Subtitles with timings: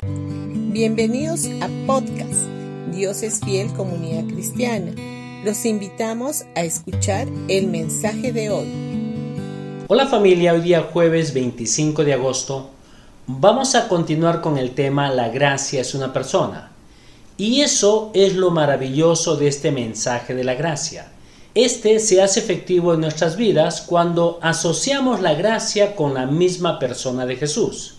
[0.00, 2.46] Bienvenidos a podcast
[2.92, 4.92] Dios es fiel comunidad cristiana.
[5.44, 9.84] Los invitamos a escuchar el mensaje de hoy.
[9.88, 12.70] Hola familia, hoy día jueves 25 de agosto
[13.26, 16.70] vamos a continuar con el tema La gracia es una persona.
[17.36, 21.10] Y eso es lo maravilloso de este mensaje de la gracia.
[21.56, 27.26] Este se hace efectivo en nuestras vidas cuando asociamos la gracia con la misma persona
[27.26, 27.97] de Jesús.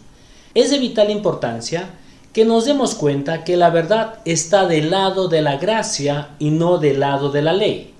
[0.56, 1.92] Es de vital importancia
[2.34, 6.80] que nos demos cuenta que la verdad está del lado de la gracia y no
[6.80, 7.94] del lado de la ley.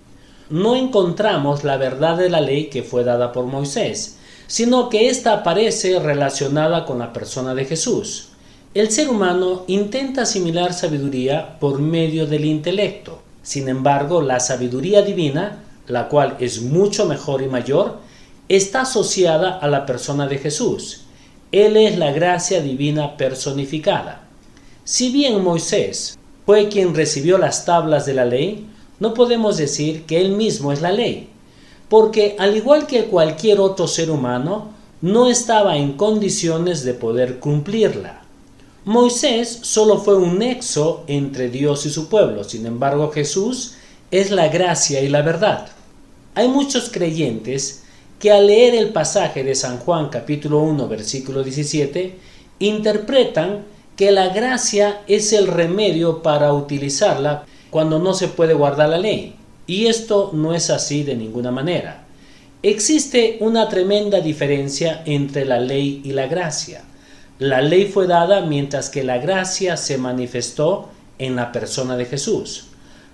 [0.50, 4.18] No encontramos la verdad de la ley que fue dada por Moisés,
[4.48, 8.30] sino que ésta aparece relacionada con la persona de Jesús.
[8.74, 13.22] El ser humano intenta asimilar sabiduría por medio del intelecto.
[13.44, 18.00] Sin embargo, la sabiduría divina, la cual es mucho mejor y mayor,
[18.48, 21.04] está asociada a la persona de Jesús
[21.52, 24.22] él es la gracia divina personificada.
[24.84, 28.68] Si bien Moisés fue quien recibió las tablas de la ley,
[29.00, 31.30] no podemos decir que él mismo es la ley,
[31.90, 34.70] porque al igual que cualquier otro ser humano,
[35.02, 38.22] no estaba en condiciones de poder cumplirla.
[38.86, 43.76] Moisés solo fue un nexo entre Dios y su pueblo, sin embargo Jesús
[44.12, 45.68] es la gracia y la verdad.
[46.36, 47.84] Hay muchos creyentes
[48.20, 52.16] que al leer el pasaje de San Juan capítulo 1 versículo 17,
[52.60, 53.64] interpretan
[53.96, 59.36] que la gracia es el remedio para utilizarla cuando no se puede guardar la ley.
[59.68, 62.06] Y esto no es así de ninguna manera.
[62.62, 66.84] Existe una tremenda diferencia entre la ley y la gracia.
[67.38, 70.90] La ley fue dada mientras que la gracia se manifestó
[71.20, 72.66] en la persona de Jesús.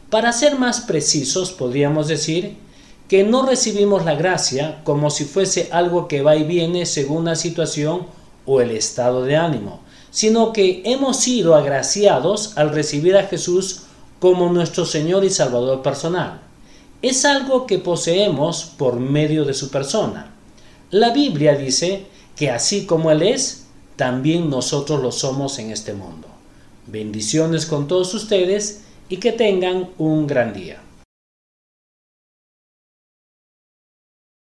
[0.10, 2.58] Para ser más precisos, podríamos decir
[3.08, 7.36] que no recibimos la gracia como si fuese algo que va y viene según la
[7.36, 8.08] situación
[8.46, 9.82] o el estado de ánimo,
[10.12, 13.82] sino que hemos sido agraciados al recibir a Jesús
[14.20, 16.42] como nuestro Señor y Salvador personal.
[17.02, 20.32] Es algo que poseemos por medio de su persona.
[20.90, 23.66] La Biblia dice que así como Él es,
[23.96, 26.28] también nosotros lo somos en este mundo.
[26.88, 30.82] Bendiciones con todos ustedes y que tengan un gran día.